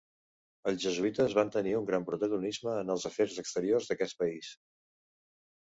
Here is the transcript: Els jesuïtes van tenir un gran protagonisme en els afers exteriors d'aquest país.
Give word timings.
Els 0.69 0.79
jesuïtes 0.85 1.35
van 1.39 1.51
tenir 1.57 1.75
un 1.81 1.85
gran 1.91 2.07
protagonisme 2.09 2.75
en 2.85 2.91
els 2.95 3.09
afers 3.13 3.39
exteriors 3.45 3.93
d'aquest 3.93 4.21
país. 4.25 4.53